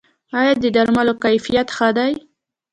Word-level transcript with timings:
آیا 0.39 0.53
د 0.63 0.65
درملو 0.75 1.13
کیفیت 1.23 1.67
ښه 1.75 1.89
دی؟ 1.97 2.11